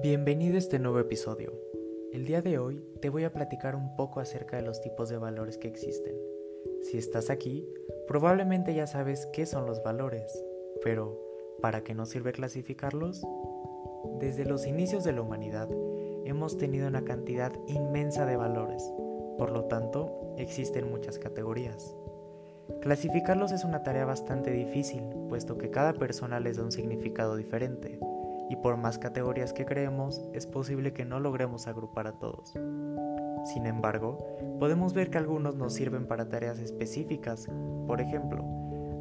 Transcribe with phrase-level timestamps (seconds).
[0.00, 1.52] Bienvenido a este nuevo episodio.
[2.12, 5.18] El día de hoy te voy a platicar un poco acerca de los tipos de
[5.18, 6.14] valores que existen.
[6.82, 7.68] Si estás aquí,
[8.06, 10.44] probablemente ya sabes qué son los valores,
[10.84, 11.20] pero
[11.60, 13.26] ¿para qué nos sirve clasificarlos?
[14.20, 15.68] Desde los inicios de la humanidad
[16.24, 18.82] hemos tenido una cantidad inmensa de valores,
[19.36, 21.96] por lo tanto existen muchas categorías.
[22.82, 27.98] Clasificarlos es una tarea bastante difícil, puesto que cada persona les da un significado diferente,
[28.50, 32.52] y por más categorías que creemos, es posible que no logremos agrupar a todos.
[33.44, 34.18] Sin embargo,
[34.58, 37.46] podemos ver que algunos nos sirven para tareas específicas,
[37.86, 38.44] por ejemplo,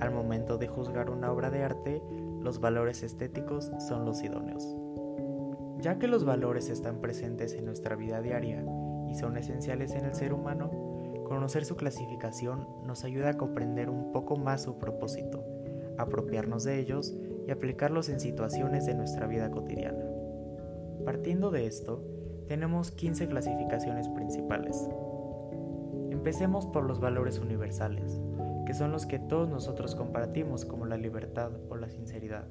[0.00, 2.02] al momento de juzgar una obra de arte,
[2.40, 4.64] los valores estéticos son los idóneos.
[5.78, 8.64] Ya que los valores están presentes en nuestra vida diaria
[9.08, 10.70] y son esenciales en el ser humano,
[11.30, 15.44] Conocer su clasificación nos ayuda a comprender un poco más su propósito,
[15.96, 17.14] apropiarnos de ellos
[17.52, 20.04] aplicarlos en situaciones de nuestra vida cotidiana.
[21.04, 22.04] Partiendo de esto,
[22.48, 24.88] tenemos 15 clasificaciones principales.
[26.10, 28.20] Empecemos por los valores universales,
[28.66, 32.46] que son los que todos nosotros compartimos como la libertad o la sinceridad.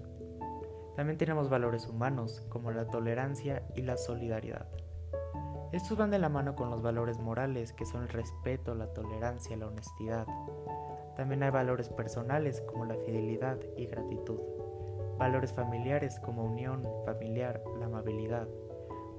[0.95, 4.67] También tenemos valores humanos como la tolerancia y la solidaridad.
[5.71, 9.55] Estos van de la mano con los valores morales, que son el respeto, la tolerancia,
[9.55, 10.25] la honestidad.
[11.15, 14.39] También hay valores personales como la fidelidad y gratitud.
[15.19, 18.47] Valores familiares como unión familiar, la amabilidad.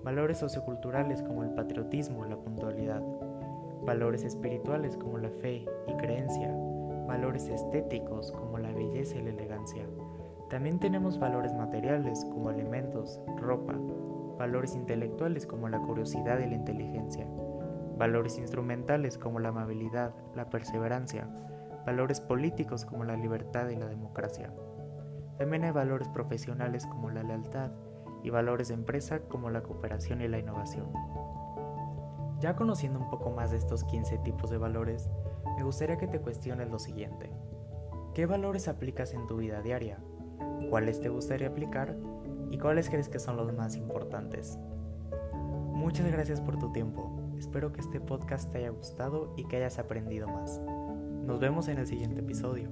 [0.03, 3.03] Valores socioculturales como el patriotismo, la puntualidad.
[3.85, 6.57] Valores espirituales como la fe y creencia.
[7.07, 9.85] Valores estéticos como la belleza y la elegancia.
[10.49, 13.75] También tenemos valores materiales como alimentos, ropa,
[14.39, 17.27] valores intelectuales como la curiosidad y la inteligencia,
[17.99, 21.29] valores instrumentales como la amabilidad, la perseverancia,
[21.85, 24.51] valores políticos como la libertad y la democracia.
[25.41, 27.71] También hay valores profesionales como la lealtad
[28.23, 30.93] y valores de empresa como la cooperación y la innovación.
[32.41, 35.09] Ya conociendo un poco más de estos 15 tipos de valores,
[35.57, 37.33] me gustaría que te cuestiones lo siguiente.
[38.13, 39.99] ¿Qué valores aplicas en tu vida diaria?
[40.69, 41.97] ¿Cuáles te gustaría aplicar
[42.51, 44.59] y cuáles crees que son los más importantes.
[45.73, 47.33] Muchas gracias por tu tiempo.
[47.39, 50.61] Espero que este podcast te haya gustado y que hayas aprendido más.
[51.25, 52.69] Nos vemos en el siguiente episodio.